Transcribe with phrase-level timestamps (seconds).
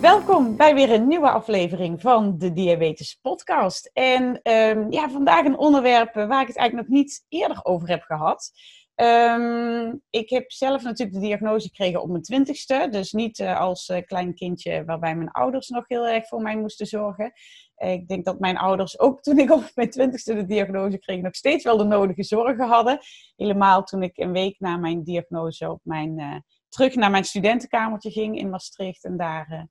[0.00, 3.90] Welkom bij weer een nieuwe aflevering van de Diabetes Podcast.
[3.92, 7.88] En um, ja, vandaag een onderwerp eh, waar ik het eigenlijk nog niet eerder over
[7.88, 8.52] heb gehad.
[8.94, 12.88] Um, ik heb zelf natuurlijk de diagnose gekregen op mijn twintigste.
[12.90, 16.56] Dus niet uh, als uh, klein kindje waarbij mijn ouders nog heel erg voor mij
[16.56, 17.32] moesten zorgen.
[17.78, 21.20] Uh, ik denk dat mijn ouders ook toen ik op mijn twintigste de diagnose kreeg
[21.20, 22.98] nog steeds wel de nodige zorgen hadden.
[23.36, 28.38] Helemaal toen ik een week na mijn diagnose op mijn terug naar mijn studentenkamertje ging
[28.38, 29.04] in Maastricht.
[29.04, 29.62] En daar uh,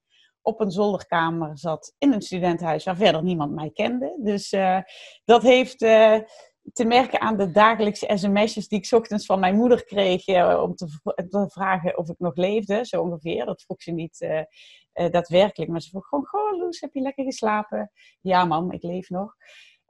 [0.42, 4.16] op een zolderkamer zat in een studentenhuis waar verder niemand mij kende.
[4.24, 4.50] Dus
[5.24, 5.78] dat heeft
[6.74, 10.28] te merken aan de dagelijkse sms'jes die ik ochtends van mijn moeder kreeg.
[10.62, 10.88] om te,
[11.30, 13.46] te, vragen of ik nog leefde, zo ongeveer.
[13.46, 14.46] Dat vroeg ze niet
[14.96, 15.72] daadwerkelijk.
[15.72, 17.92] Maar ze vroeg gewoon, goh Loes, heb je lekker geslapen?
[18.22, 19.34] Ja mam, ik leef nog.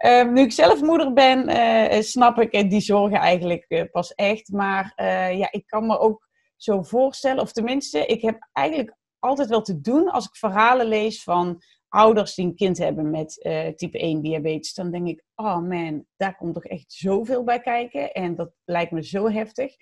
[0.05, 4.51] Um, nu ik zelf moeder ben, snap ik die zorgen eigenlijk pas echt.
[4.51, 4.93] Maar
[5.35, 7.41] ja, ik kan me ook zo voorstellen.
[7.41, 12.35] Of tenminste, ik heb eigenlijk altijd wel te doen als ik verhalen lees van ouders
[12.35, 13.33] die een kind hebben met
[13.75, 14.73] type 1 diabetes.
[14.73, 18.11] Dan denk ik, oh man, daar komt toch echt zoveel bij kijken.
[18.11, 19.75] En dat lijkt me zo heftig.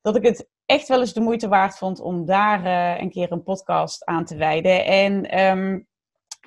[0.00, 3.32] Dat ik het echt wel eens de moeite waard vond om daar uh, een keer
[3.32, 4.84] een podcast aan te wijden.
[4.84, 5.86] En um,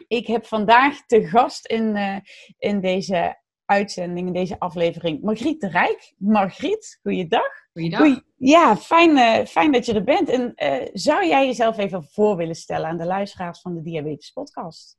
[0.08, 2.18] ik heb vandaag te gast in, uh,
[2.58, 6.14] in deze uitzending, in deze aflevering, Margriet de Rijk.
[6.18, 7.50] Margriet, goeiedag.
[7.72, 8.00] Goeiedag.
[8.00, 10.30] Goeie, ja, fijn, uh, fijn dat je er bent.
[10.30, 10.54] En
[10.94, 14.98] zou jij jezelf even voor willen stellen aan de luisteraars van de Diabetes Podcast?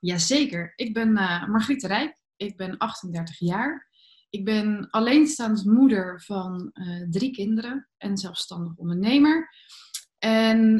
[0.00, 0.72] Jazeker.
[0.76, 1.12] Ik ben
[1.50, 2.16] Margriet de Rijk.
[2.36, 3.87] Ik ben 38 jaar.
[4.30, 6.72] Ik ben alleenstaande moeder van
[7.10, 9.48] drie kinderen en zelfstandig ondernemer.
[10.18, 10.76] En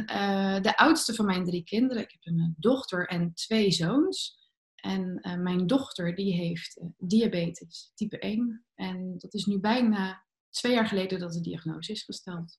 [0.63, 4.37] de oudste van mijn drie kinderen, ik heb een dochter en twee zoons.
[4.75, 8.65] En mijn dochter die heeft diabetes type 1.
[8.75, 12.59] En dat is nu bijna twee jaar geleden dat de diagnose is gesteld.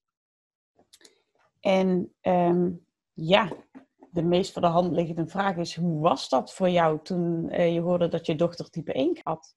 [1.60, 3.52] En um, ja,
[4.10, 7.80] de meest voor de hand liggende vraag is: hoe was dat voor jou toen je
[7.80, 9.56] hoorde dat je dochter type 1 had?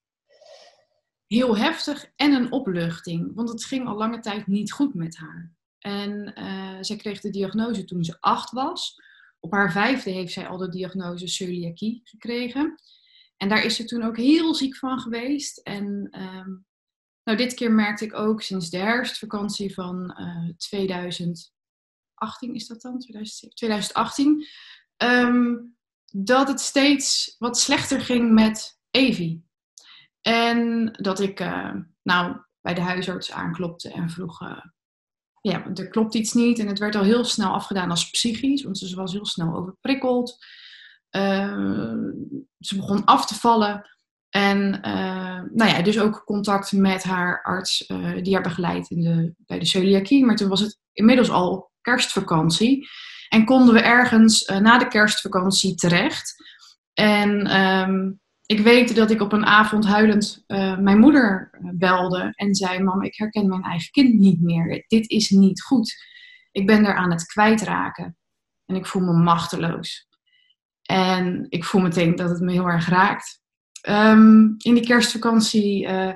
[1.34, 5.52] Heel heftig en een opluchting, want het ging al lange tijd niet goed met haar.
[5.78, 9.02] En uh, zij kreeg de diagnose toen ze acht was.
[9.40, 12.74] Op haar vijfde heeft zij al de diagnose celiakie gekregen.
[13.36, 15.58] En daar is ze toen ook heel ziek van geweest.
[15.58, 16.66] En um,
[17.24, 21.54] nou, dit keer merkte ik ook sinds de herfstvakantie van uh, eh, 2018,
[22.54, 22.98] is dat dan?
[23.54, 24.46] 2018.
[24.96, 29.44] Um, dat het steeds wat slechter ging met Evie.
[30.26, 34.60] En dat ik uh, nou, bij de huisarts aanklopte en vroeg, uh,
[35.40, 36.58] ja, er klopt iets niet.
[36.58, 40.44] En het werd al heel snel afgedaan als psychisch, want ze was heel snel overprikkeld.
[42.58, 43.90] ze begon af te vallen.
[44.30, 44.70] En
[45.52, 47.86] nou ja, dus ook contact met haar arts
[48.22, 48.88] die haar begeleidt
[49.36, 50.24] bij de celiakie.
[50.24, 52.88] Maar toen was het inmiddels al kerstvakantie.
[53.28, 56.34] En konden we ergens na de kerstvakantie terecht.
[56.92, 60.44] En um, ik weet dat ik op een avond huilend
[60.78, 64.84] mijn moeder belde en zei: Mam, ik herken mijn eigen kind niet meer.
[64.86, 65.94] Dit is niet goed.
[66.52, 68.16] Ik ben er aan het kwijtraken.
[68.66, 70.08] En ik voel me machteloos.
[70.82, 73.42] En ik voel meteen dat het me heel erg raakt.
[73.88, 76.12] Um, in die kerstvakantie uh,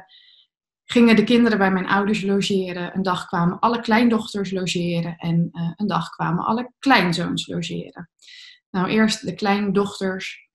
[0.84, 2.96] gingen de kinderen bij mijn ouders logeren.
[2.96, 8.10] Een dag kwamen alle kleindochters logeren en een dag kwamen alle kleinzoons logeren.
[8.70, 10.47] Nou, eerst de kleindochters.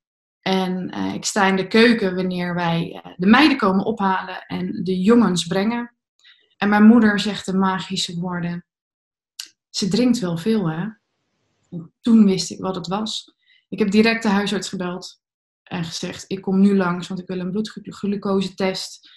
[0.43, 4.99] En uh, ik sta in de keuken wanneer wij de meiden komen ophalen en de
[4.99, 5.95] jongens brengen.
[6.57, 8.65] En mijn moeder zegt de magische woorden.
[9.69, 10.87] Ze drinkt wel veel, hè?
[11.69, 13.35] En toen wist ik wat het was.
[13.69, 15.21] Ik heb direct de huisarts gebeld
[15.63, 19.09] en gezegd: Ik kom nu langs, want ik wil een bloedglucosetest.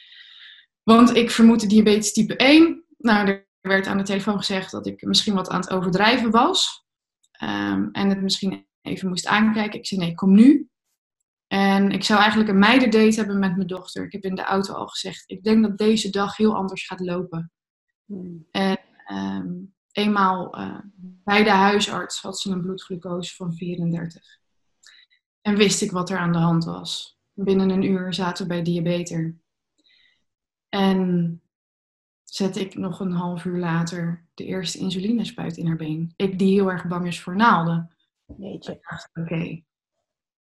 [0.82, 2.84] Want ik vermoed diabetes type 1.
[2.98, 6.84] Nou, er werd aan de telefoon gezegd dat ik misschien wat aan het overdrijven was.
[7.42, 9.78] Um, en het misschien even moest aankijken.
[9.78, 10.68] Ik zei: Nee, kom nu.
[11.46, 14.04] En ik zou eigenlijk een meidendate hebben met mijn dochter.
[14.04, 17.00] Ik heb in de auto al gezegd: Ik denk dat deze dag heel anders gaat
[17.00, 17.52] lopen.
[18.04, 18.46] Hmm.
[18.50, 18.78] En
[19.12, 20.78] um, eenmaal uh,
[21.24, 24.38] bij de huisarts had ze een bloedglucose van 34.
[25.40, 27.18] En wist ik wat er aan de hand was.
[27.32, 29.36] Binnen een uur zaten we bij diabeter.
[30.68, 31.40] En
[32.24, 36.12] zette ik nog een half uur later de eerste insulinespuit in haar been.
[36.16, 37.96] Ik die heel erg bang is voor naalden.
[38.26, 38.80] Oké.
[39.14, 39.65] Okay.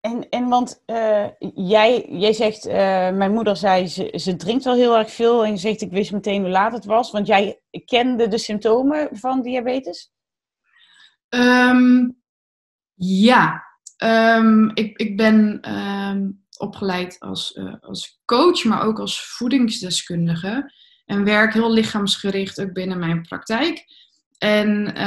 [0.05, 2.73] En, en want uh, jij, jij zegt, uh,
[3.11, 5.45] mijn moeder zei, ze, ze drinkt wel heel erg veel.
[5.45, 7.11] En je zegt, ik wist meteen hoe laat het was.
[7.11, 10.13] Want jij kende de symptomen van diabetes?
[11.29, 12.21] Um,
[12.95, 13.63] ja,
[14.03, 20.73] um, ik, ik ben um, opgeleid als, uh, als coach, maar ook als voedingsdeskundige.
[21.05, 23.85] En werk heel lichaamsgericht ook binnen mijn praktijk.
[24.37, 24.97] En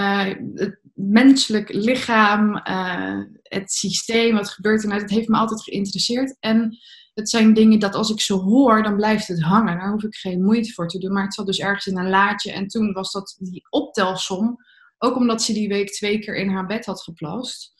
[0.55, 6.37] het menselijk lichaam, uh, het systeem, wat gebeurt er nou, dat heeft me altijd geïnteresseerd.
[6.41, 6.79] En
[7.15, 9.79] het zijn dingen dat als ik ze hoor, dan blijft het hangen.
[9.79, 11.12] Daar hoef ik geen moeite voor te doen.
[11.12, 12.53] Maar het zat dus ergens in een laadje.
[12.53, 14.56] En toen was dat die optelsom.
[14.99, 17.75] Ook omdat ze die week twee keer in haar bed had geplast.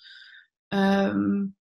[0.69, 1.57] Um,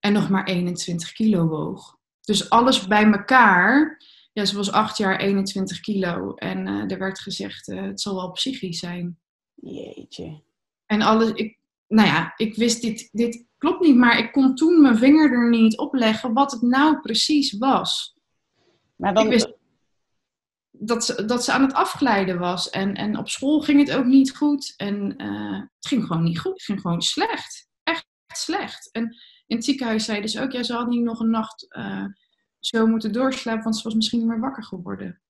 [0.00, 1.96] en nog maar 21 kilo woog.
[2.20, 4.02] Dus alles bij elkaar.
[4.32, 6.34] Ja, ze was acht jaar 21 kilo.
[6.34, 9.18] En uh, er werd gezegd, uh, het zal wel psychisch zijn.
[9.54, 10.42] Jeetje.
[10.86, 11.58] En alles, ik,
[11.88, 15.48] nou ja, ik wist dit, dit klopt niet, maar ik kon toen mijn vinger er
[15.50, 18.16] niet op leggen wat het nou precies was.
[18.96, 19.24] Maar dan...
[19.24, 19.52] Ik wist
[20.78, 22.70] dat ze, dat ze aan het afglijden was.
[22.70, 24.74] En, en op school ging het ook niet goed.
[24.76, 26.52] En uh, het ging gewoon niet goed.
[26.52, 27.68] Het ging gewoon slecht.
[27.82, 28.90] Echt slecht.
[28.92, 29.02] En
[29.46, 32.04] in het ziekenhuis zeiden ze ook, ja, ze had niet nog een nacht uh,
[32.58, 35.22] zo moeten doorslapen, want ze was misschien niet meer wakker geworden.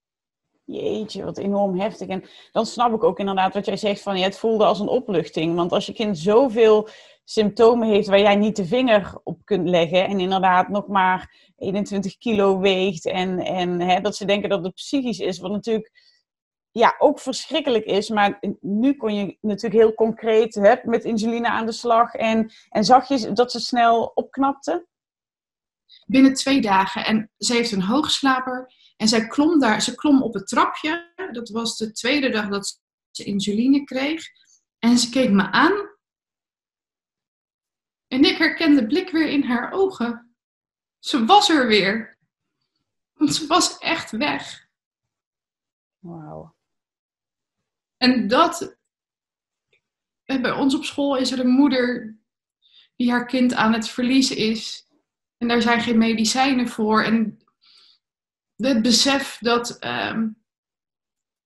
[0.65, 2.09] Jeetje, wat enorm heftig.
[2.09, 4.89] En dan snap ik ook inderdaad wat jij zegt van ja, het voelde als een
[4.89, 5.57] opluchting.
[5.57, 6.89] Want als je kind zoveel
[7.25, 12.19] symptomen heeft waar jij niet de vinger op kunt leggen en inderdaad nog maar 21
[12.19, 15.93] kilo weegt en, en hè, dat ze denken dat het psychisch is, wat natuurlijk
[16.71, 18.09] ja, ook verschrikkelijk is.
[18.09, 22.85] Maar nu kon je natuurlijk heel concreet hè, met insuline aan de slag en, en
[22.85, 24.87] zag je dat ze snel opknapte?
[26.07, 27.05] Binnen twee dagen.
[27.05, 28.73] En ze heeft een hoogslaper.
[28.97, 31.13] En zij klom daar, ze klom op het trapje.
[31.33, 32.81] Dat was de tweede dag dat
[33.11, 34.27] ze insuline kreeg.
[34.79, 35.93] En ze keek me aan.
[38.09, 40.37] En ik herkende de blik weer in haar ogen.
[40.99, 42.19] Ze was er weer.
[43.13, 44.69] Want ze was echt weg.
[45.99, 46.55] Wauw.
[47.97, 48.77] En dat.
[50.25, 52.19] Bij ons op school is er een moeder
[52.97, 54.87] die haar kind aan het verliezen is.
[55.39, 57.03] En daar zijn geen medicijnen voor.
[57.03, 57.44] En
[58.57, 60.43] het besef dat, um,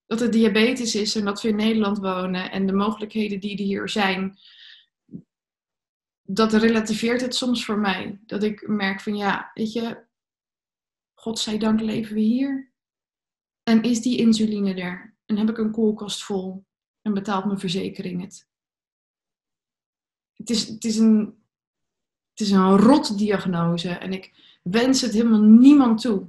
[0.07, 3.65] dat het diabetes is en dat we in Nederland wonen en de mogelijkheden die er
[3.65, 4.39] hier zijn,
[6.23, 8.21] dat relativeert het soms voor mij.
[8.27, 10.07] Dat ik merk van ja, weet je,
[11.15, 12.73] godzijdank leven we hier.
[13.63, 15.17] En is die insuline er?
[15.27, 16.65] En heb ik een koelkast vol
[17.03, 18.49] en betaalt mijn verzekering het?
[20.33, 21.43] Het is, het is, een,
[22.31, 26.29] het is een rot diagnose en ik wens het helemaal niemand toe.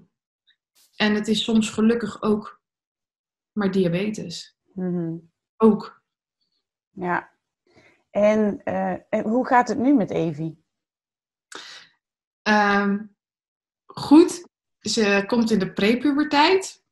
[1.01, 2.61] En het is soms gelukkig ook
[3.51, 4.57] maar diabetes.
[4.73, 5.31] Mm-hmm.
[5.57, 6.01] Ook.
[6.89, 7.31] Ja.
[8.09, 10.63] En uh, hoe gaat het nu met Evie?
[12.43, 13.15] Um,
[13.85, 14.47] goed.
[14.79, 16.83] Ze komt in de prepuberteit.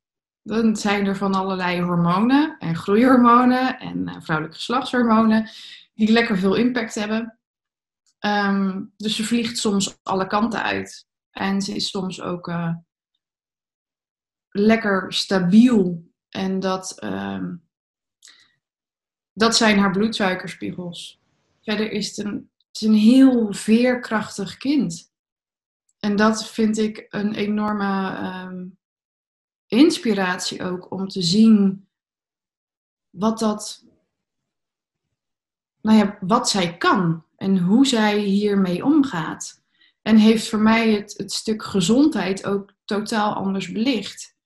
[0.42, 5.50] Dan zijn er van allerlei hormonen en groeihormonen en uh, vrouwelijke geslachtshormonen
[5.94, 7.40] die lekker veel impact hebben.
[8.20, 11.08] Um, dus ze vliegt soms alle kanten uit.
[11.32, 12.76] En ze is soms ook uh,
[14.60, 16.06] lekker stabiel.
[16.30, 17.44] En dat, uh,
[19.34, 21.20] dat zijn haar bloedsuikerspiegels.
[21.62, 25.12] Verder is het een, is een heel veerkrachtig kind.
[26.00, 28.78] En dat vind ik een enorme um,
[29.68, 31.88] inspiratie ook om te zien
[33.10, 33.86] wat dat,
[35.82, 39.62] nou ja, wat zij kan en hoe zij hiermee omgaat.
[40.02, 44.37] En heeft voor mij het, het stuk gezondheid ook totaal anders belicht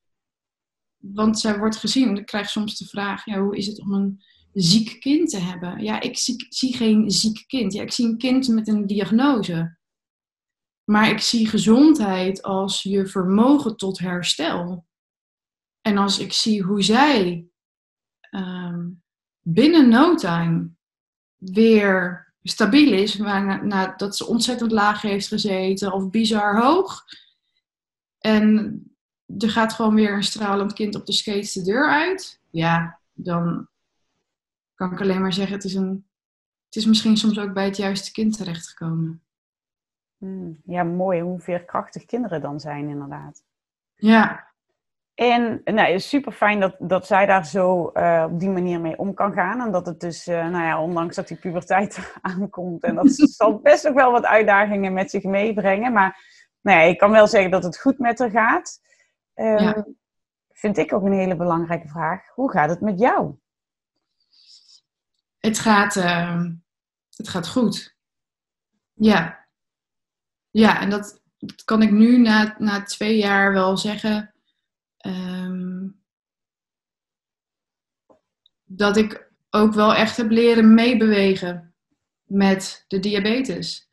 [1.01, 4.23] want zij wordt gezien, ik krijg soms de vraag, ja, hoe is het om een
[4.53, 5.83] ziek kind te hebben?
[5.83, 7.73] Ja, ik zie, zie geen ziek kind.
[7.73, 9.77] Ja, ik zie een kind met een diagnose.
[10.83, 14.85] Maar ik zie gezondheid als je vermogen tot herstel.
[15.81, 17.45] En als ik zie hoe zij
[18.31, 19.03] um,
[19.39, 20.69] binnen no time
[21.37, 27.03] weer stabiel is, nadat na, ze ontzettend laag heeft gezeten of bizar hoog.
[28.19, 28.83] En
[29.39, 32.39] er gaat gewoon weer een stralend kind op de skates de deur uit.
[32.49, 33.67] Ja, dan
[34.75, 36.05] kan ik alleen maar zeggen, het is, een,
[36.65, 39.21] het is misschien soms ook bij het juiste kind terechtgekomen.
[40.17, 43.43] Hmm, ja, mooi hoe veerkrachtig kinderen dan zijn, inderdaad.
[43.95, 44.49] Ja.
[45.13, 49.13] En nou, super fijn dat, dat zij daar zo uh, op die manier mee om
[49.13, 49.61] kan gaan.
[49.61, 52.83] En dat het dus, uh, nou ja, ondanks dat die puberteit aankomt.
[52.83, 55.93] En dat zal best ook wel wat uitdagingen met zich meebrengen.
[55.93, 56.19] Maar
[56.61, 58.79] nou ja, ik kan wel zeggen dat het goed met haar gaat.
[59.41, 59.87] Um, ja.
[60.49, 62.27] Vind ik ook een hele belangrijke vraag.
[62.35, 63.35] Hoe gaat het met jou?
[65.39, 66.45] Het gaat, uh,
[67.15, 67.95] het gaat goed.
[68.93, 69.47] Ja.
[70.51, 74.33] Ja, en dat, dat kan ik nu na, na twee jaar wel zeggen.
[74.97, 75.89] ehm,
[78.63, 81.75] dat ik ook wel echt heb leren meebewegen
[82.23, 83.90] met de diabetes.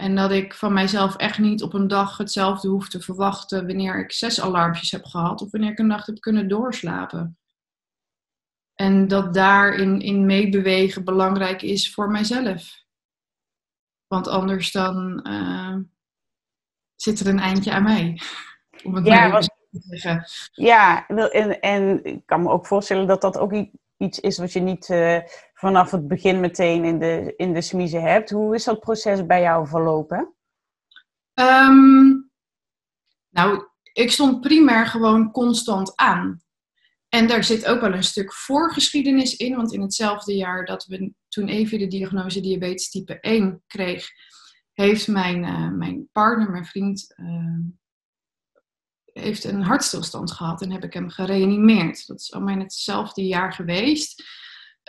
[0.00, 3.98] En dat ik van mijzelf echt niet op een dag hetzelfde hoef te verwachten wanneer
[3.98, 7.38] ik zes alarmpjes heb gehad of wanneer ik een nacht heb kunnen doorslapen.
[8.74, 12.84] En dat daarin in meebewegen belangrijk is voor mijzelf.
[14.06, 15.76] Want anders dan eh,
[16.94, 18.20] zit er een eindje aan mij.
[18.84, 19.40] Om het Ja, even
[19.70, 20.24] te zeggen.
[20.52, 23.66] Ja, wil- en, en ik kan me ook voorstellen dat dat ook
[23.96, 25.18] iets is wat je niet eh,
[25.60, 28.30] vanaf het begin meteen in de, in de smiezen hebt.
[28.30, 30.34] Hoe is dat proces bij jou verlopen?
[31.34, 32.08] Ehm,
[33.28, 36.42] nou, ik stond primair gewoon constant aan.
[37.08, 41.12] En daar zit ook wel een stuk voorgeschiedenis in, want in hetzelfde jaar dat we
[41.28, 44.08] toen Evie de diagnose diabetes type 1 kreeg,
[44.72, 47.58] heeft mijn, eh, mijn partner, mijn vriend, eh,
[49.12, 52.06] heeft een hartstilstand gehad en heb ik hem gereanimeerd.
[52.06, 54.22] Dat is allemaal in hetzelfde jaar geweest.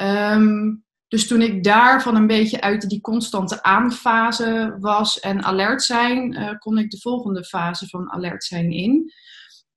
[0.02, 0.76] Ehm,
[1.08, 6.58] dus toen ik daarvan een beetje uit die constante aanfase was en alert zijn, eh,
[6.58, 9.14] kon ik de volgende fase van alert zijn in.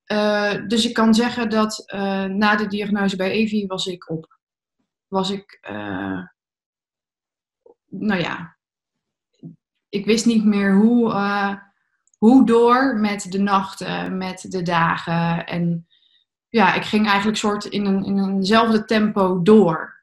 [0.03, 4.39] Eh, dus ik kan zeggen dat eh, na de diagnose bij Evie was ik op.
[5.07, 5.59] Was ik,
[7.89, 8.57] nou ja,
[9.89, 11.13] ik wist niet meer hoe,
[12.17, 15.45] hoe door met de nachten, met de dagen.
[15.45, 15.87] En
[16.49, 19.94] ja, ik ging eigenlijk soort in, een, in eenzelfde tempo door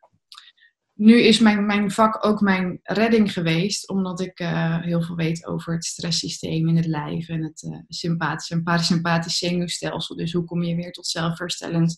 [0.93, 5.47] nu is mijn, mijn vak ook mijn redding geweest, omdat ik eh, heel veel weet
[5.47, 10.17] over het stresssysteem in het lijf en het uh, sympathisch en parasympathisch zenuwstelsel.
[10.17, 11.97] Dus hoe kom je weer tot zelfherstellend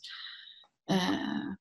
[0.87, 1.55] uh,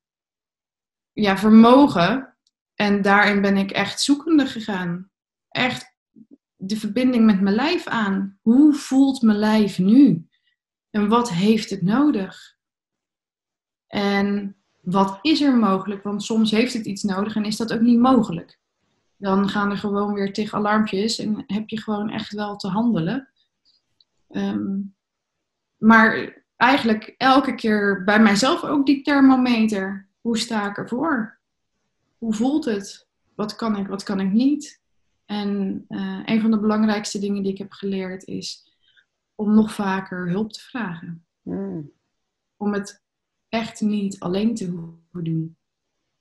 [1.12, 2.38] ja, vermogen?
[2.76, 5.12] En daarin ben ik echt zoekende gegaan.
[5.50, 5.96] Echt
[6.56, 8.40] de verbinding met mijn lijf aan.
[8.42, 10.28] Hoe voelt mijn lijf nu?
[10.90, 12.58] En wat heeft het nodig?
[13.88, 16.04] En wat is er mogelijk?
[16.04, 18.60] Want soms heeft het iets nodig en is dat ook niet mogelijk.
[19.18, 23.30] Dan gaan er gewoon weer tig alarmpjes en heb je gewoon echt wel te handelen.
[24.30, 24.96] Um,
[25.78, 30.08] maar eigenlijk elke keer bij mijzelf ook die thermometer.
[30.22, 31.40] Hoe sta ik ervoor?
[32.18, 33.08] Hoe voelt het?
[33.36, 34.82] Wat kan ik, wat kan ik niet?
[35.26, 38.72] En uh, een van de belangrijkste dingen die ik heb geleerd is
[39.36, 41.26] om nog vaker hulp te vragen.
[41.42, 41.92] Mm.
[42.58, 43.03] Om het
[43.54, 45.58] echt niet alleen te hoeven doen.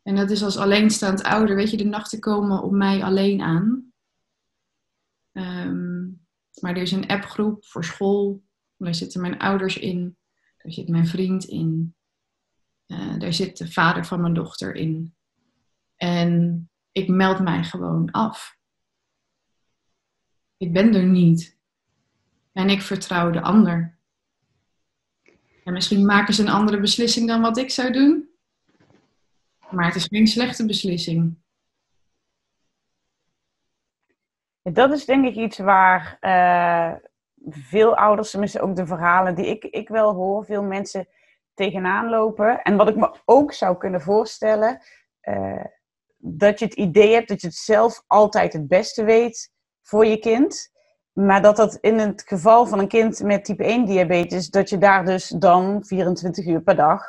[0.02, 3.92] En dat is als alleenstaand ouder, weet je, de nachten komen op mij alleen aan.
[5.32, 6.26] Um,
[6.60, 8.42] maar er is een appgroep voor school.
[8.76, 10.16] Daar zitten mijn ouders in.
[10.56, 11.94] Daar zit mijn vriend in.
[12.86, 15.14] Uh, daar zit de vader van mijn dochter in.
[15.96, 18.56] En ik meld mij gewoon af.
[20.56, 21.58] Ik ben er niet.
[22.52, 23.98] En ik vertrouw de ander.
[25.64, 28.30] En misschien maken ze een andere beslissing dan wat ik zou doen.
[29.70, 31.40] Maar het is geen slechte beslissing.
[34.62, 36.92] Dat is denk ik iets waar uh,
[37.48, 41.08] veel ouders, tenminste ook de verhalen die ik, ik wel hoor, veel mensen
[41.54, 42.62] tegenaan lopen.
[42.62, 44.82] En wat ik me ook zou kunnen voorstellen,
[45.22, 45.64] uh,
[46.16, 49.52] dat je het idee hebt dat je het zelf altijd het beste weet
[49.82, 50.71] voor je kind.
[51.12, 54.78] Maar dat dat in het geval van een kind met type 1 diabetes, dat je
[54.78, 57.02] daar dus dan 24 uur per dag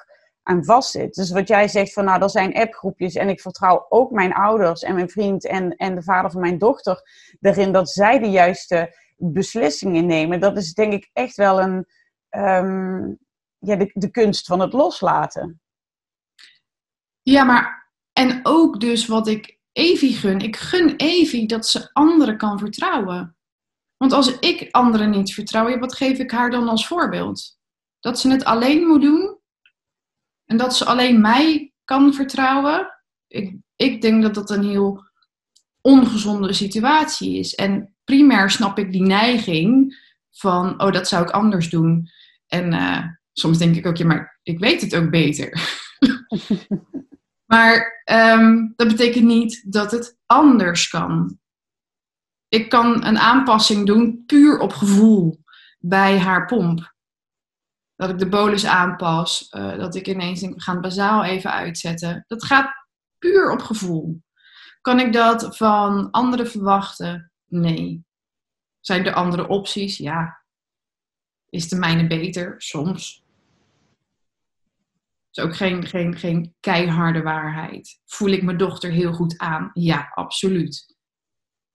[0.43, 1.13] aan vastzit.
[1.13, 4.83] Dus wat jij zegt van nou, er zijn appgroepjes en ik vertrouw ook mijn ouders
[4.83, 7.01] en mijn vriend en, en de vader van mijn dochter
[7.41, 10.39] erin dat zij de juiste beslissingen nemen.
[10.39, 11.86] Dat is denk ik echt wel een,
[12.29, 13.17] um,
[13.57, 15.62] ja, de, de kunst van het loslaten.
[17.22, 20.39] Ja, maar en ook dus wat ik Evie gun.
[20.39, 23.36] Ik gun Evie dat ze anderen kan vertrouwen.
[24.03, 27.57] Want als ik anderen niet vertrouw, wat geef ik haar dan als voorbeeld?
[28.00, 29.39] Dat ze het alleen moet doen
[30.45, 33.03] en dat ze alleen mij kan vertrouwen.
[33.27, 35.03] Ik, ik denk dat dat een heel
[35.81, 37.55] ongezonde situatie is.
[37.55, 39.98] En primair snap ik die neiging
[40.31, 42.10] van, oh, dat zou ik anders doen.
[42.48, 45.79] En uh, soms denk ik ook, ja, maar ik weet het ook beter.
[47.53, 51.41] maar um, dat betekent niet dat het anders kan
[52.53, 55.43] ik kan een aanpassing doen puur op gevoel
[55.79, 56.93] bij haar pomp.
[57.95, 61.51] Dat ik de bolus aanpas, uh, dat ik ineens denk, we gaan het bazaal even
[61.51, 62.24] uitzetten.
[62.27, 64.24] Dat gaat puur op gevoel.
[64.81, 67.31] Kan ik dat van anderen verwachten?
[67.45, 68.05] Nee.
[68.79, 69.98] Zijn er andere opties?
[69.98, 70.43] Ja.
[71.50, 72.55] Is de mijne beter?
[72.57, 73.24] Soms.
[75.31, 78.01] is ook geen, geen, geen keiharde waarheid.
[78.05, 79.69] Voel ik mijn dochter heel goed aan?
[79.74, 80.95] Ja, absoluut.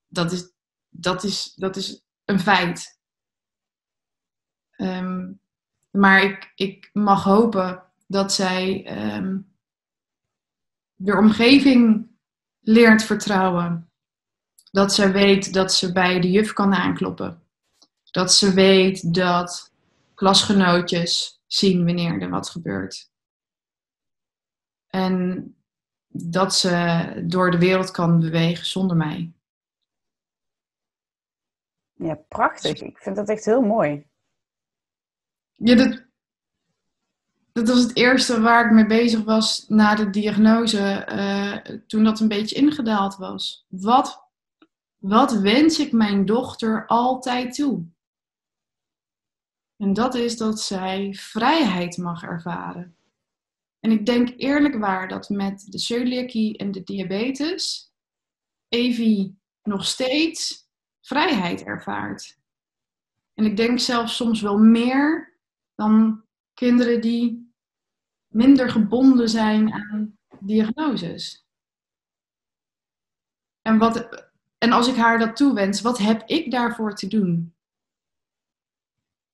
[0.07, 0.57] Dat is,
[1.01, 3.01] dat is, dat is een feit.
[4.71, 5.33] Ehm,
[5.91, 8.87] maar ik, ik mag hopen dat zij
[9.17, 9.53] um,
[10.95, 12.11] de omgeving
[12.61, 13.91] leert vertrouwen.
[14.71, 17.43] Dat ze weet dat ze bij de juf kan aankloppen.
[18.11, 19.73] Dat ze weet dat
[20.15, 23.11] klasgenootjes zien wanneer er wat gebeurt.
[24.87, 25.53] En
[26.09, 29.33] dat ze door de wereld kan bewegen zonder mij.
[31.99, 32.81] Ja, prachtig.
[32.81, 34.07] Ik vind dat echt heel mooi.
[35.55, 36.07] Ja, dat,
[37.53, 42.21] dat was het eerste waar ik mee bezig was na de diagnose, uh, toen dat
[42.21, 43.67] een beetje ingedaald was.
[43.69, 44.23] Wat,
[44.99, 47.85] wat wens ik mijn dochter altijd toe?
[49.77, 52.97] En dat is dat zij vrijheid mag ervaren.
[53.81, 57.93] En ik denk eerlijk waar dat met de celiakie en de diabetes
[58.69, 60.68] Evie nog steeds
[61.09, 62.39] vrijheid ervaart.
[63.35, 65.37] En ik denk zelfs soms wel meer
[65.75, 66.25] dan
[66.55, 67.53] kinderen die
[68.27, 71.47] minder gebonden zijn aan diagnoses.
[73.63, 74.27] En, wat,
[74.59, 77.55] en als ik haar dat toewens, wat heb ik daarvoor te doen?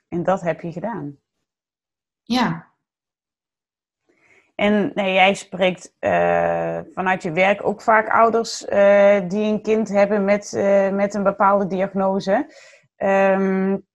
[0.09, 1.19] En dat heb je gedaan.
[2.23, 2.74] Ja.
[4.55, 9.89] En nee, jij spreekt uh, vanuit je werk ook vaak ouders uh, die een kind
[9.89, 12.55] hebben met, uh, met een bepaalde diagnose.
[12.97, 13.87] Um,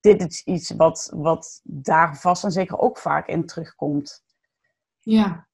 [0.00, 4.24] dit is iets wat, wat daar vast en zeker ook vaak in terugkomt.
[5.00, 5.48] Ja.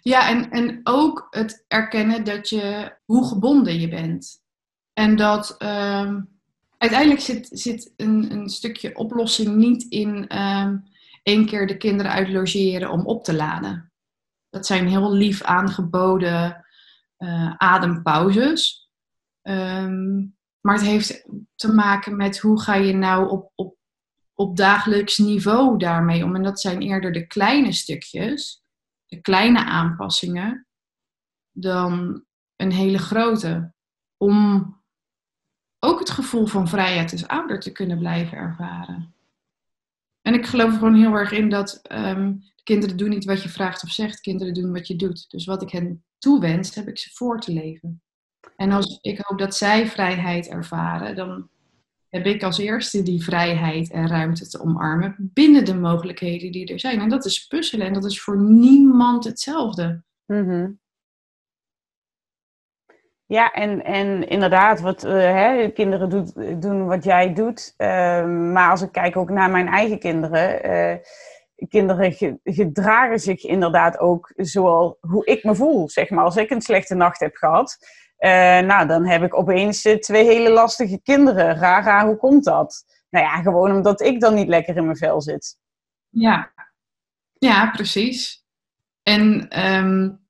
[0.00, 4.42] Ja, en, en ook het erkennen dat je, hoe gebonden je bent.
[4.92, 6.38] En dat um,
[6.78, 10.92] uiteindelijk zit, zit een, een stukje oplossing niet in um,
[11.24, 13.92] één keer de kinderen uitlogeren om op te laden.
[14.50, 16.64] Dat zijn heel lief aangeboden
[17.18, 18.90] uh, adempauzes.
[19.42, 23.76] Um, maar het heeft te maken met hoe ga je nou op, op,
[24.34, 26.34] op dagelijks niveau daarmee om.
[26.34, 28.62] En dat zijn eerder de kleine stukjes,
[29.06, 30.66] de kleine aanpassingen,
[31.50, 32.24] dan
[32.56, 33.72] een hele grote.
[34.16, 34.82] Om
[35.78, 39.14] ook het gevoel van vrijheid als ouder te kunnen blijven ervaren.
[40.44, 43.84] Ik geloof er gewoon heel erg in dat um, kinderen doen niet wat je vraagt
[43.84, 45.30] of zegt, kinderen doen wat je doet.
[45.30, 48.02] Dus wat ik hen toewens, heb ik ze voor te leven.
[48.56, 51.48] En als ik hoop dat zij vrijheid ervaren, dan
[52.08, 56.80] heb ik als eerste die vrijheid en ruimte te omarmen binnen de mogelijkheden die er
[56.80, 57.00] zijn.
[57.00, 60.02] En dat is puzzelen en dat is voor niemand hetzelfde.
[60.26, 60.82] Mm
[63.26, 67.74] Ja, en, en inderdaad, wat uh, hè, kinderen doet, doen wat jij doet.
[67.76, 67.88] Uh,
[68.26, 70.70] maar als ik kijk ook naar mijn eigen kinderen.
[70.70, 70.96] Uh,
[71.68, 75.88] kinderen gedragen zich inderdaad ook zoals hoe ik me voel.
[75.88, 77.76] Zeg maar, als ik een slechte nacht heb gehad,
[78.18, 81.56] uh, nou, dan heb ik opeens twee hele lastige kinderen.
[81.56, 82.84] Rara, hoe komt dat?
[83.10, 85.56] Nou ja, gewoon omdat ik dan niet lekker in mijn vel zit.
[86.08, 86.52] Ja,
[87.32, 88.44] ja precies.
[89.02, 90.23] En um,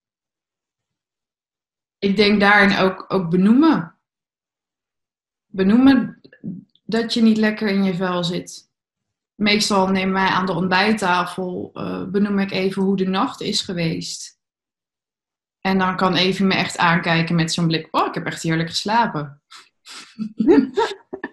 [2.04, 3.94] ik denk daarin ook, ook benoemen.
[5.46, 6.20] Benoemen
[6.84, 8.70] dat je niet lekker in je vel zit.
[9.34, 14.38] Meestal neem wij aan de ontbijttafel, uh, benoem ik even hoe de nacht is geweest.
[15.60, 17.88] En dan kan Evie me echt aankijken met zo'n blik.
[17.90, 19.42] Oh, ik heb echt heerlijk geslapen.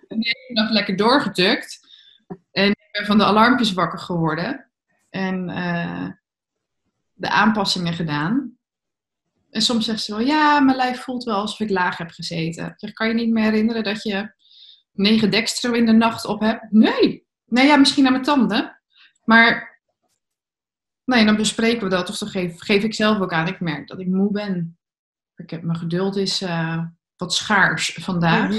[0.08, 1.80] heeft nog lekker doorgetukt.
[2.52, 4.72] En ik ben van de alarmpjes wakker geworden.
[5.10, 6.10] En uh,
[7.14, 8.60] de aanpassingen gedaan.
[9.52, 12.74] En soms zegt ze wel, ja, mijn lijf voelt wel alsof ik laag heb gezeten.
[12.76, 14.34] Zeg, kan je niet meer herinneren dat je
[14.92, 16.72] negen dextro in de nacht op hebt?
[16.72, 17.26] Nee.
[17.46, 18.82] Nee, ja, misschien aan mijn tanden.
[19.24, 19.72] Maar
[21.12, 22.10] Nee, dan bespreken we dat.
[22.10, 23.48] Of dan geef, geef ik zelf ook aan.
[23.48, 24.80] Ik merk dat ik moe ben.
[25.36, 26.84] Ik heb, mijn geduld is uh,
[27.16, 28.52] wat schaars vandaag.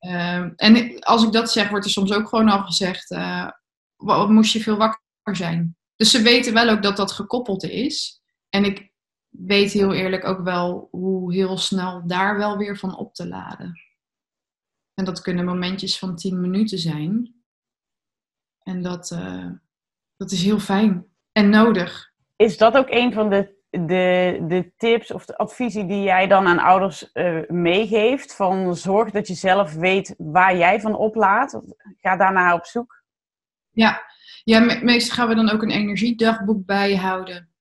[0.00, 3.10] Uh, en als ik dat zeg, wordt er soms ook gewoon al gezegd...
[3.10, 3.50] Uh,
[3.96, 5.76] wat, moest je veel wakker zijn?
[5.96, 8.20] Dus ze weten wel ook dat dat gekoppeld is.
[8.48, 8.90] En ik
[9.38, 13.80] weet heel eerlijk ook wel hoe heel snel daar wel weer van op te laden.
[14.94, 17.34] En dat kunnen momentjes van 10 minuten zijn.
[18.62, 19.18] En dat,
[20.16, 22.12] dat is heel fijn en nodig.
[22.36, 26.46] Is dat ook een van de, de, de tips of de adviezen die jij dan
[26.46, 28.34] aan ouders uh, meegeeft?
[28.34, 31.60] Van zorg dat je zelf weet waar jij van oplaat.
[31.96, 33.02] Ga daarna op zoek.
[33.70, 34.02] Ja,
[34.44, 37.55] ja me meestal gaan we dan ook een energiedagboek bijhouden.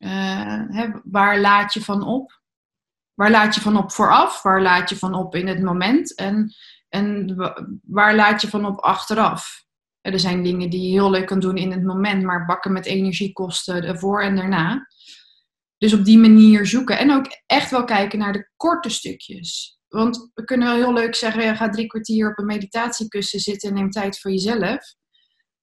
[0.00, 2.40] Uh, hè, waar laat je van op?
[3.14, 4.42] Waar laat je van op vooraf?
[4.42, 6.14] Waar laat je van op in het moment?
[6.14, 6.54] En,
[6.88, 7.34] en
[7.82, 9.64] waar laat je van op achteraf?
[10.00, 12.86] Er zijn dingen die je heel leuk kan doen in het moment, maar bakken met
[12.86, 14.86] energie kosten ervoor en daarna.
[15.76, 16.98] Dus op die manier zoeken.
[16.98, 19.78] En ook echt wel kijken naar de korte stukjes.
[19.88, 23.68] Want we kunnen wel heel leuk zeggen, ja, ga drie kwartier op een meditatiekussen zitten
[23.68, 24.94] en neem tijd voor jezelf.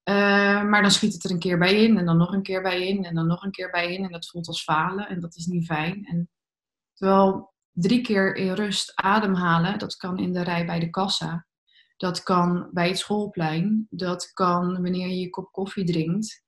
[0.07, 2.61] Eh, maar dan schiet het er een keer bij in en dan nog een keer
[2.61, 4.03] bij in en dan nog een keer bij in.
[4.03, 6.05] En dat voelt als falen en dat is niet fijn.
[6.05, 6.29] En
[6.93, 11.47] terwijl drie keer in rust ademhalen, dat kan in de rij bij de kassa.
[11.97, 13.87] Dat kan bij het schoolplein.
[13.89, 16.43] Dat kan wanneer je je kop koffie drinkt.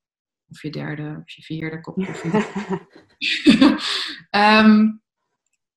[0.49, 2.31] Of je derde of je vierde kop koffie.
[4.31, 5.01] um,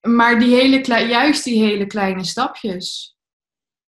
[0.16, 3.16] maar die hele juist die hele kleine stapjes.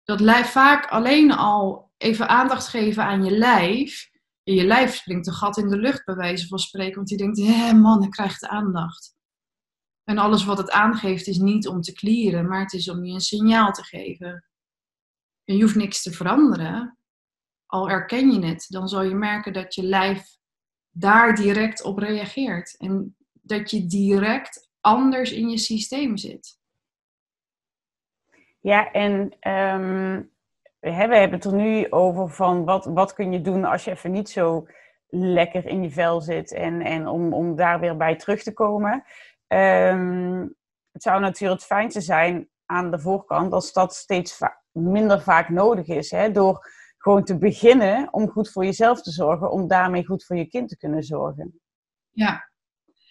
[0.03, 4.11] Dat lijf vaak alleen al even aandacht geven aan je lijf.
[4.43, 6.95] je lijf springt een gat in de lucht, bij wijze van spreken.
[6.95, 9.15] Want die denkt, hé man, ik krijg de aandacht.
[10.03, 13.13] En alles wat het aangeeft is niet om te klieren, maar het is om je
[13.13, 14.45] een signaal te geven.
[15.43, 16.97] En je hoeft niks te veranderen.
[17.65, 20.37] Al erken je het, dan zal je merken dat je lijf
[20.89, 22.77] daar direct op reageert.
[22.77, 26.59] En dat je direct anders in je systeem zit.
[28.59, 30.32] Ja, en um,
[30.83, 34.11] we hebben het er nu over van wat, wat kun je doen als je even
[34.11, 34.67] niet zo
[35.07, 39.03] lekker in je vel zit en, en om, om daar weer bij terug te komen.
[39.47, 40.55] Um,
[40.91, 44.39] het zou natuurlijk het fijnste zijn aan de voorkant als dat steeds
[44.71, 46.11] minder vaak nodig is.
[46.11, 46.31] Hè?
[46.31, 50.47] Door gewoon te beginnen om goed voor jezelf te zorgen, om daarmee goed voor je
[50.47, 51.61] kind te kunnen zorgen.
[52.09, 52.49] Ja,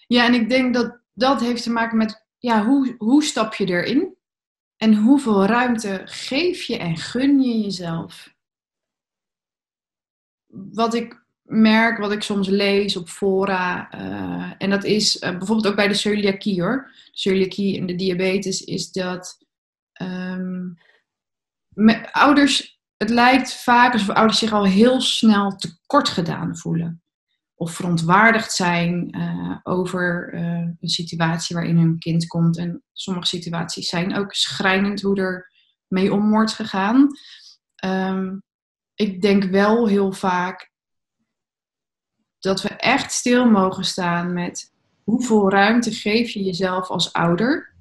[0.06, 3.66] ja en ik denk dat dat heeft te maken met ja, hoe, hoe stap je
[3.66, 4.16] erin?
[4.82, 8.34] En hoeveel ruimte geef je en gun je jezelf?
[10.52, 15.66] Wat ik merk, wat ik soms lees op fora, uh, en dat is uh, bijvoorbeeld
[15.66, 16.90] ook bij de celiakie hoor.
[17.04, 19.38] De celiakie en de diabetes is dat
[20.02, 20.78] um,
[22.12, 27.01] ouders, het lijkt vaak alsof ouders zich al heel snel tekort gedaan voelen
[27.54, 30.40] of verontwaardigd zijn uh, over uh,
[30.80, 32.58] een situatie waarin hun kind komt.
[32.58, 35.52] En sommige situaties zijn ook schrijnend hoe er
[35.86, 37.08] mee om wordt gegaan.
[37.84, 38.42] Um,
[38.94, 40.70] ik denk wel heel vaak
[42.38, 44.72] dat we echt stil mogen staan met
[45.04, 47.74] hoeveel ruimte geef je jezelf als ouder.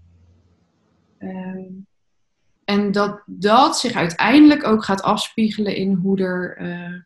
[1.19, 1.87] Um,
[2.63, 7.01] en dat dat zich uiteindelijk ook gaat afspiegelen in hoe er uh,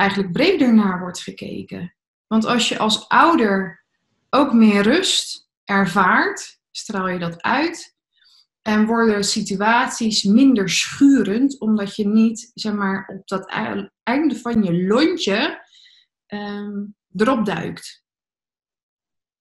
[0.00, 1.94] eigenlijk breder naar wordt gekeken.
[2.26, 3.84] Want als je als ouder
[4.30, 7.98] ook meer rust ervaart, straal je dat uit.
[8.62, 13.50] En worden situaties minder schurend, omdat je niet zeg maar, op dat
[14.02, 15.66] einde van je lontje
[16.26, 18.04] um, erop duikt.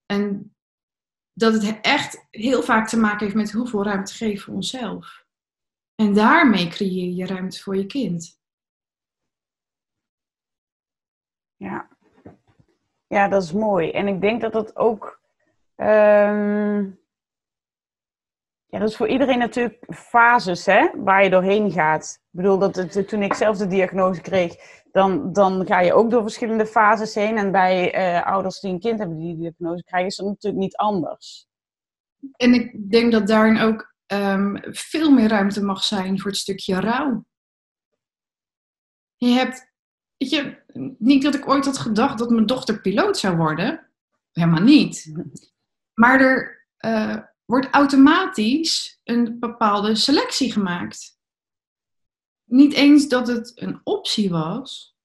[0.06, 0.56] En
[1.34, 5.26] dat het echt heel vaak te maken heeft met hoeveel ruimte geven we onszelf.
[5.96, 8.39] En daarmee creëer je ruimte voor je kind.
[11.60, 11.88] Ja.
[13.08, 13.92] ja, dat is mooi.
[13.92, 15.22] En ik denk dat dat ook.
[15.76, 17.00] Um...
[18.72, 22.20] Ja, dat is voor iedereen natuurlijk fases hè, waar je doorheen gaat.
[22.22, 24.56] Ik bedoel, dat het, toen ik zelf de diagnose kreeg,
[24.92, 27.38] dan, dan ga je ook door verschillende fases heen.
[27.38, 30.64] En bij uh, ouders die een kind hebben die die diagnose krijgen, is dat natuurlijk
[30.64, 31.48] niet anders.
[32.36, 36.80] En ik denk dat daarin ook um, veel meer ruimte mag zijn voor het stukje
[36.80, 37.26] rouw.
[39.16, 39.69] Je hebt
[40.20, 40.58] Weet je,
[40.98, 43.90] niet dat ik ooit had gedacht dat mijn dochter piloot zou worden.
[44.32, 45.14] Helemaal niet.
[45.94, 51.20] Maar er uh, wordt automatisch een bepaalde selectie gemaakt.
[52.44, 54.98] Niet eens dat het een optie was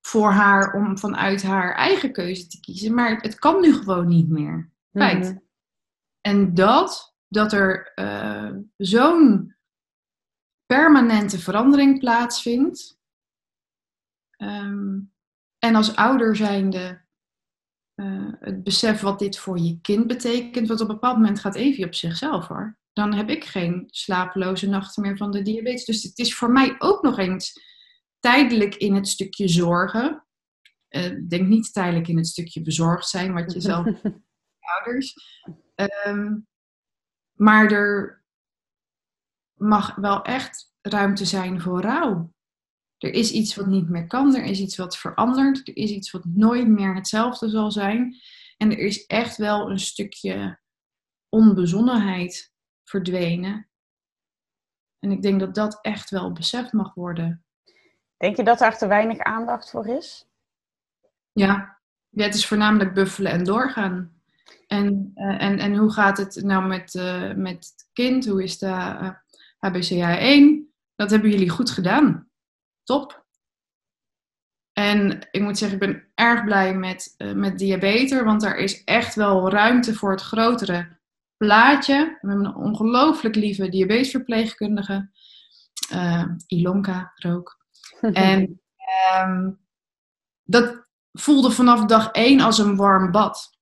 [0.00, 4.28] voor haar om vanuit haar eigen keuze te kiezen, maar het kan nu gewoon niet
[4.28, 4.70] meer.
[4.92, 5.24] Feit.
[5.24, 5.38] Mhm.
[6.20, 9.56] En dat, dat er uh, zo'n
[10.66, 12.97] permanente verandering plaatsvindt,
[14.42, 15.12] Um,
[15.58, 17.06] en als ouder zijnde
[18.00, 21.54] uh, het besef wat dit voor je kind betekent, wat op een bepaald moment gaat
[21.54, 22.78] even op zichzelf hoor.
[22.92, 25.84] Dan heb ik geen slapeloze nachten meer van de diabetes.
[25.84, 27.52] Dus het is voor mij ook nog eens
[28.18, 30.26] tijdelijk in het stukje zorgen.
[30.88, 33.86] Uh, denk niet tijdelijk in het stukje bezorgd zijn, wat je zelf
[34.76, 35.14] ouders.
[36.06, 36.46] Um,
[37.32, 38.24] maar er
[39.54, 42.32] mag wel echt ruimte zijn voor rouw.
[42.98, 46.10] Er is iets wat niet meer kan, er is iets wat verandert, er is iets
[46.10, 48.16] wat nooit meer hetzelfde zal zijn.
[48.56, 50.60] En er is echt wel een stukje
[51.28, 52.52] onbezonnenheid
[52.84, 53.68] verdwenen.
[54.98, 57.44] En ik denk dat dat echt wel beseft mag worden.
[58.16, 60.26] Denk je dat daar te weinig aandacht voor is?
[61.32, 64.22] Ja, ja het is voornamelijk buffelen en doorgaan.
[64.66, 68.26] En, uh, en, en hoe gaat het nou met, uh, met het kind?
[68.26, 69.14] Hoe is de uh, eh,
[69.58, 70.72] HBCA 1?
[70.94, 72.27] Dat hebben jullie goed gedaan
[72.88, 73.26] top.
[74.72, 78.84] En ik moet zeggen, ik ben erg blij met, uh, met diabetes, want er is
[78.84, 80.98] echt wel ruimte voor het grotere
[81.36, 82.18] plaatje.
[82.20, 85.10] We hebben een ongelooflijk lieve diabetesverpleegkundige.
[85.92, 87.56] Uh, Ilonka Rook.
[88.12, 89.50] en ehm,
[90.42, 93.58] dat voelde vanaf dag één als een warm bad.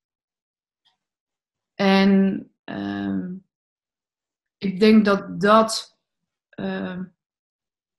[1.75, 3.35] En ehm,
[4.59, 5.99] ik denk dat dat
[6.49, 7.05] ehm,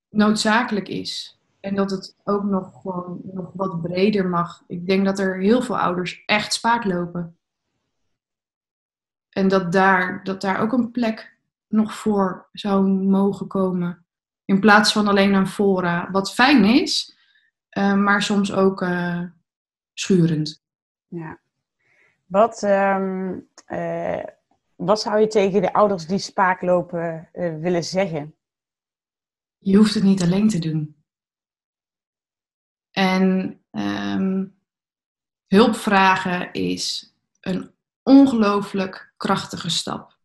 [0.08, 1.38] noodzakelijk is.
[1.60, 4.62] En dat het ook nog gewoon nog wat breder mag.
[4.66, 7.36] Ik denk dat er heel veel ouders echt spaak lopen.
[9.28, 11.36] En dat daar, dat daar ook een plek
[11.68, 14.04] nog voor zou mogen komen.
[14.44, 16.10] In plaats van alleen een fora.
[16.10, 17.16] Wat fijn is,
[17.78, 19.22] uh, maar soms ook uh,
[19.94, 20.62] schurend.
[21.06, 21.38] Ja.
[22.26, 24.24] Wat, um, uh,
[24.76, 28.34] wat zou je tegen de ouders die spaak lopen willen zeggen?
[29.58, 30.96] Je hoeft het niet alleen te doen.
[32.90, 34.58] En um,
[35.46, 37.70] hulp vragen is een
[38.02, 40.16] ongelooflijk krachtige stap.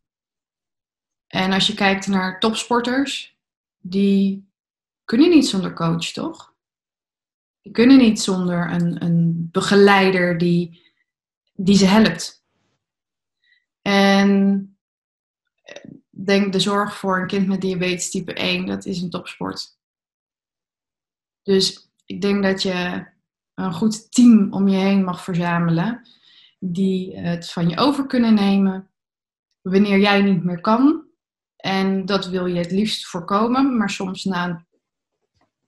[1.27, 3.37] En als je kijkt naar topsporters,
[3.77, 4.49] die
[5.03, 6.55] kunnen niet zonder coach, toch?
[7.61, 10.93] Die kunnen niet zonder een, een begeleider die,
[11.53, 12.45] die ze helpt.
[13.81, 14.72] En
[16.15, 19.77] denk de zorg voor een kind met diabetes type 1, dat is een topsport.
[21.43, 23.05] Dus ik denk dat je
[23.53, 26.07] een goed team om je heen mag verzamelen,
[26.59, 28.89] die het van je over kunnen nemen
[29.61, 31.05] wanneer jij niet meer kan.
[31.55, 34.65] En dat wil je het liefst voorkomen, maar soms na een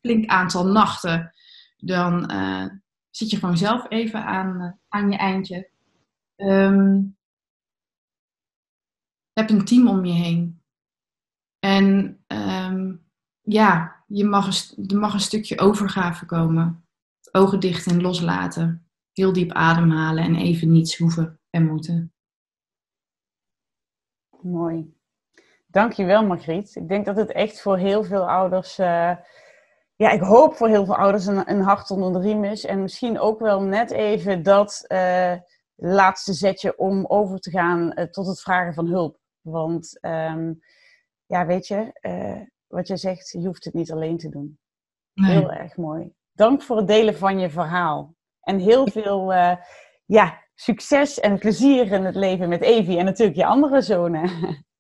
[0.02, 1.34] flink aantal nachten,
[1.78, 2.66] dan uh,
[3.10, 5.70] zit je gewoon zelf even aan, uh, aan je eindje.
[6.36, 7.18] Um,
[9.40, 10.62] heb een team om je heen.
[11.60, 13.06] En um,
[13.42, 14.48] ja, je mag
[14.88, 16.88] er mag een stukje overgave komen.
[17.32, 18.90] Ogen dicht en loslaten.
[19.12, 22.14] Heel diep ademhalen en even niets hoeven en moeten.
[24.42, 24.94] Mooi.
[25.68, 26.76] Dankjewel Margriet.
[26.76, 29.16] Ik denk dat het echt voor heel veel ouders, uh,
[29.96, 32.66] ja ik hoop voor heel veel ouders een, hart onder de riem is.
[32.66, 35.34] En misschien ook wel net even dat uh,
[35.76, 39.24] laatste zetje om over te gaan uh, tot het vragen van hulp.
[39.46, 40.62] Want um,
[41.26, 41.92] ja, weet je,
[42.68, 44.58] wat jij zegt, je hoeft het niet alleen te doen.
[45.14, 45.32] Nee.
[45.32, 46.12] Heel erg mooi.
[46.32, 48.16] Dank voor het delen van je verhaal.
[48.42, 49.56] En heel veel uh,
[50.06, 54.30] ja, succes en plezier in het leven met Evie en natuurlijk je andere zonen.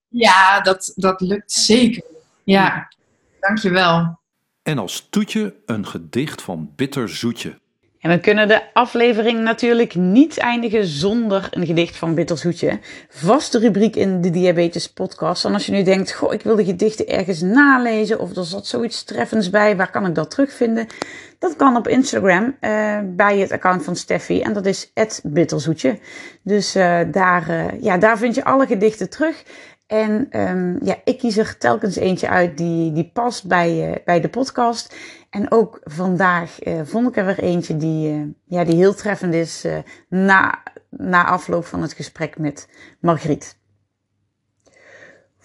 [0.07, 2.03] Ja, dat, dat lukt zeker.
[2.43, 2.91] Ja,
[3.39, 4.19] dankjewel.
[4.63, 7.59] En als toetje een gedicht van Bitter Zoetje.
[8.05, 12.79] En we kunnen de aflevering natuurlijk niet eindigen zonder een gedicht van Bitterzoetje.
[13.09, 15.45] Vaste rubriek in de Diabetes Podcast.
[15.45, 18.67] En als je nu denkt, goh, ik wil de gedichten ergens nalezen of er zat
[18.67, 20.87] zoiets treffends bij, waar kan ik dat terugvinden?
[21.39, 24.91] Dat kan op Instagram uh, bij het account van Steffi en dat is
[25.23, 25.99] @bitterzoetje.
[26.43, 29.43] Dus uh, daar, uh, ja, daar vind je alle gedichten terug.
[29.87, 34.29] En um, ja, ik kies er telkens eentje uit die, die past bij, bij de
[34.29, 34.95] podcast.
[35.29, 39.33] En ook vandaag uh, vond ik er weer eentje die, uh, ja, die heel treffend
[39.33, 39.65] is
[40.09, 42.69] na, na afloop van het gesprek met
[42.99, 43.57] Margriet.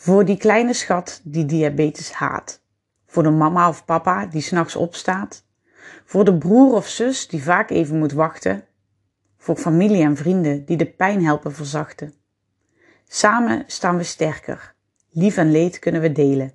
[0.01, 2.63] Voor die kleine schat die diabetes haat.
[3.07, 5.45] Voor de mama of papa die s'nachts opstaat.
[6.05, 8.65] Voor de broer of zus die vaak even moet wachten.
[9.37, 12.20] Voor familie en vrienden die de pijn helpen verzachten.
[13.13, 14.75] Samen staan we sterker.
[15.11, 16.53] Lief en leed kunnen we delen.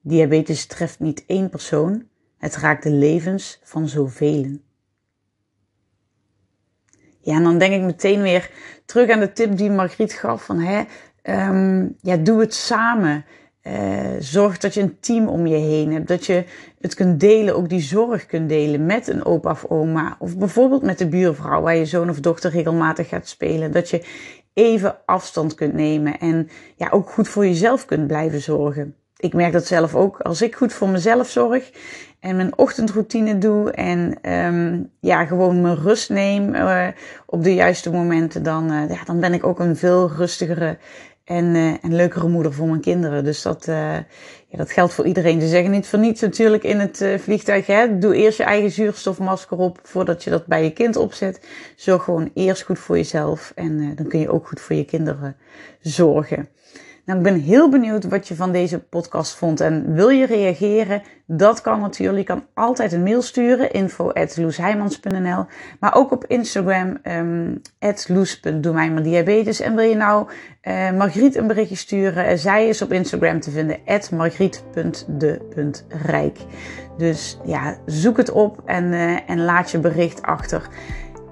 [0.00, 2.06] Diabetes treft niet één persoon,
[2.38, 4.58] het raakt de levens van zoveel.
[7.20, 8.50] Ja, en dan denk ik meteen weer
[8.84, 10.82] terug aan de tip die Margriet gaf van hè,
[11.48, 13.24] um, ja, doe het samen.
[13.62, 16.08] Uh, zorg dat je een team om je heen hebt.
[16.08, 16.44] Dat je
[16.80, 20.16] het kunt delen, ook die zorg kunt delen met een opa of oma.
[20.18, 23.72] Of bijvoorbeeld met de buurvrouw waar je zoon of dochter regelmatig gaat spelen.
[23.72, 24.04] Dat je
[24.56, 28.94] even afstand kunt nemen en ja, ook goed voor jezelf kunt blijven zorgen.
[29.16, 30.20] Ik merk dat zelf ook.
[30.20, 31.70] Als ik goed voor mezelf zorg
[32.20, 36.86] en mijn ochtendroutine doe en um, ja, gewoon mijn rust neem uh,
[37.26, 40.78] op de juiste momenten, dan, uh, ja, dan ben ik ook een veel rustigere
[41.26, 43.24] en, uh, en leukere moeder voor mijn kinderen.
[43.24, 44.04] Dus dat, ja,
[44.50, 45.40] dat geldt voor iedereen.
[45.40, 47.66] Ze zeggen niet voor niets natuurlijk in het vliegtuig.
[47.66, 47.98] Hè?
[47.98, 51.46] Doe eerst je eigen zuurstofmasker op voordat je dat bij je kind opzet.
[51.76, 55.36] Zorg gewoon eerst goed voor jezelf en dan kun je ook goed voor je kinderen
[55.80, 56.48] zorgen.
[57.06, 59.60] Nou, ik ben heel benieuwd wat je van deze podcast vond.
[59.60, 61.02] En wil je reageren?
[61.26, 62.28] Dat kan natuurlijk.
[62.28, 63.72] Je kan altijd een mail sturen.
[63.72, 64.12] info
[65.80, 66.98] Maar ook op Instagram.
[67.02, 67.60] Um,
[69.02, 69.60] diabetes.
[69.60, 70.28] En wil je nou
[70.62, 72.38] uh, Margriet een berichtje sturen?
[72.38, 73.78] Zij is op Instagram te vinden.
[74.10, 76.38] margriet.de.rijk.
[76.98, 80.68] Dus ja, zoek het op en, uh, en laat je bericht achter.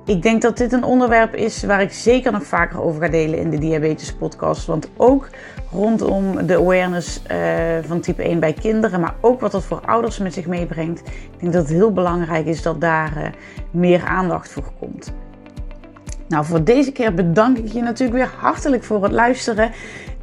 [0.04, 3.38] Ik denk dat dit een onderwerp is waar ik zeker nog vaker over ga delen
[3.38, 4.66] in de Diabetes Podcast.
[4.66, 5.28] Want ook
[5.72, 7.38] rondom de awareness uh,
[7.82, 11.00] van type 1 bij kinderen, maar ook wat dat voor ouders met zich meebrengt.
[11.00, 13.26] Ik denk dat het heel belangrijk is dat daar uh,
[13.70, 15.12] meer aandacht voor komt.
[16.28, 19.70] Nou, voor deze keer bedank ik je natuurlijk weer hartelijk voor het luisteren.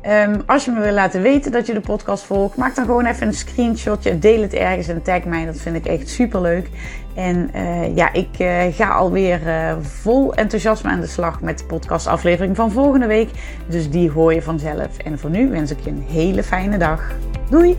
[0.07, 3.05] Um, als je me wil laten weten dat je de podcast volgt, maak dan gewoon
[3.05, 4.19] even een screenshotje.
[4.19, 5.45] Deel het ergens en tag mij.
[5.45, 6.69] Dat vind ik echt super leuk.
[7.15, 11.65] En uh, ja, ik uh, ga alweer uh, vol enthousiasme aan de slag met de
[11.65, 13.29] podcastaflevering van volgende week.
[13.67, 14.97] Dus die hoor je vanzelf.
[14.97, 17.15] En voor nu wens ik je een hele fijne dag.
[17.49, 17.77] Doei!